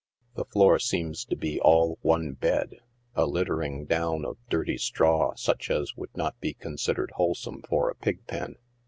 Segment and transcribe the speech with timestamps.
[0.33, 2.77] The floor seems to be all one bed—
[3.15, 7.61] a lit tering down of dirty straw such as would not be considered whole some
[7.69, 8.55] for a pig pen.